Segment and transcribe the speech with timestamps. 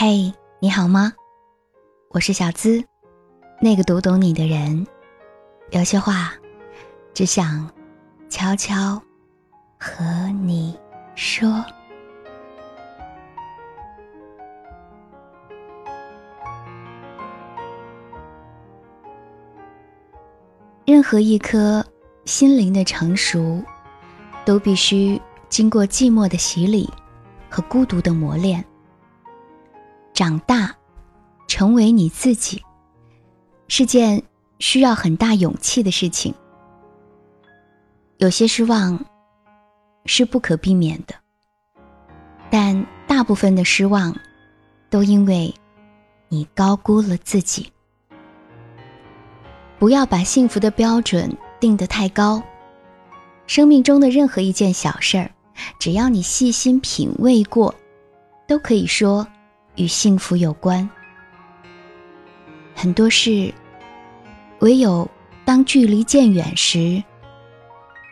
[0.00, 1.12] 嘿，你好吗？
[2.10, 2.84] 我是小资，
[3.60, 4.86] 那个读懂你的人。
[5.72, 6.32] 有些话，
[7.12, 7.68] 只想
[8.28, 9.02] 悄悄
[9.76, 10.04] 和
[10.44, 10.78] 你
[11.16, 11.64] 说。
[20.86, 21.84] 任何一颗
[22.24, 23.60] 心灵的成熟，
[24.44, 26.88] 都必须经过寂寞的洗礼
[27.50, 28.64] 和孤独的磨练。
[30.18, 30.74] 长大，
[31.46, 32.60] 成为你自己，
[33.68, 34.20] 是件
[34.58, 36.34] 需要很大勇气的事情。
[38.16, 38.98] 有些失望
[40.06, 41.14] 是不可避免的，
[42.50, 44.12] 但大部分的失望，
[44.90, 45.54] 都因为
[46.28, 47.72] 你高估了自己。
[49.78, 52.42] 不要把幸福的标准定得太高。
[53.46, 55.30] 生命中的任何一件小事儿，
[55.78, 57.72] 只要你细心品味过，
[58.48, 59.24] 都可以说
[59.78, 60.88] 与幸福有关。
[62.74, 63.52] 很多事，
[64.58, 65.08] 唯有
[65.44, 67.02] 当距离渐远时，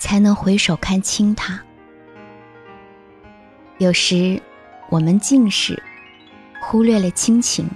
[0.00, 1.62] 才能回首看清它。
[3.78, 4.40] 有时，
[4.88, 5.80] 我们近视，
[6.62, 7.66] 忽略了亲情；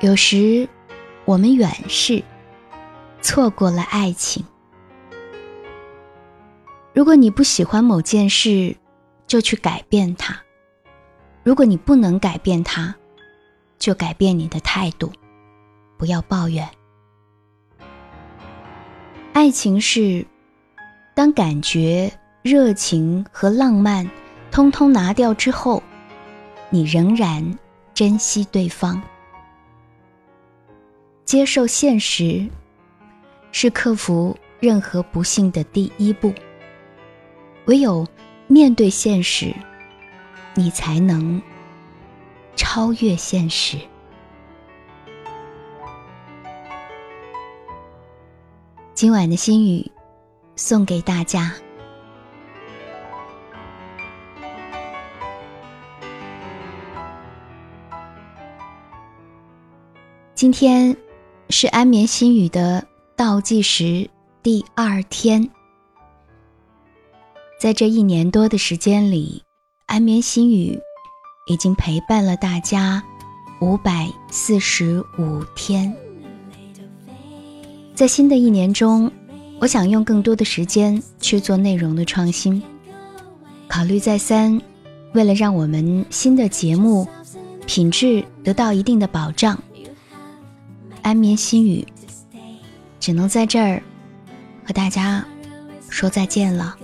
[0.00, 0.68] 有时，
[1.24, 2.22] 我们远视。
[3.22, 4.42] 错过了爱情。
[6.94, 8.74] 如果你不喜欢某件事，
[9.26, 10.34] 就去改变它；
[11.42, 12.94] 如果你不能改变它，
[13.78, 15.10] 就改变你的态度，
[15.96, 16.68] 不要抱怨。
[19.32, 20.26] 爱情是，
[21.14, 24.08] 当感觉、热情和浪漫
[24.50, 25.82] 通通拿掉之后，
[26.68, 27.58] 你仍然
[27.94, 29.00] 珍惜对方，
[31.24, 32.46] 接受现实。
[33.52, 36.32] 是克服任何不幸的第一步。
[37.64, 38.06] 唯有
[38.46, 39.52] 面对现实，
[40.60, 41.40] 你才能
[42.54, 43.78] 超越现实。
[48.92, 49.90] 今晚的心语
[50.56, 51.54] 送给大家。
[60.34, 60.94] 今天
[61.48, 62.86] 是安眠心语的。
[63.16, 64.08] 倒计时
[64.42, 65.50] 第二天，
[67.58, 69.42] 在这一年多的时间里，
[69.90, 70.80] 安眠心语
[71.46, 73.02] 已经陪伴了大家
[73.60, 75.92] 五百四十五天。
[77.92, 79.10] 在新的一年中，
[79.60, 82.62] 我想用更多的时间去做内容的创新。
[83.66, 84.62] 考虑再三，
[85.12, 87.04] 为了让我们新的节目
[87.66, 89.60] 品质得到一定的保障，
[91.02, 91.84] 安眠心语。
[93.00, 93.82] 只能在这儿
[94.64, 95.24] 和大家
[95.88, 96.76] 说再见了。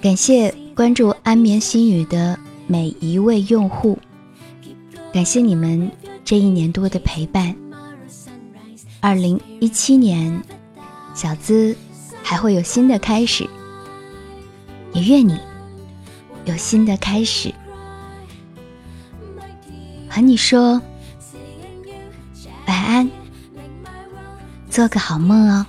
[0.00, 3.98] 感谢关注安眠心语的每一位用户，
[5.12, 5.90] 感谢你们
[6.24, 7.54] 这一年多的陪伴。
[9.00, 10.40] 二零一七年，
[11.14, 11.74] 小资
[12.22, 13.48] 还会有新的开始，
[14.92, 15.38] 也愿你
[16.44, 17.52] 有新的开始。
[20.08, 20.80] 和你说
[22.66, 23.10] 晚安。
[24.70, 25.66] 做个好梦哦。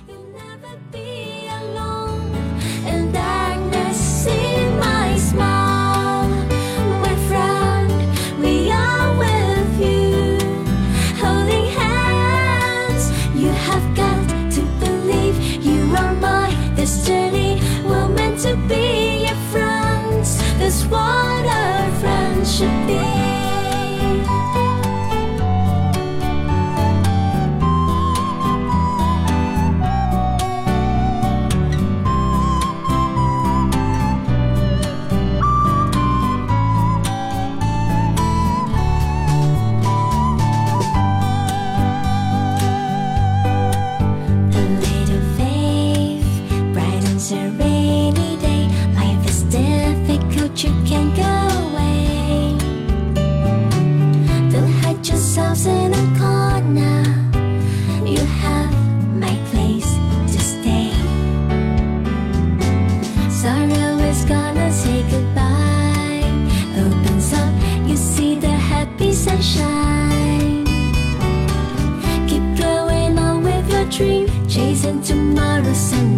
[75.90, 76.17] sun.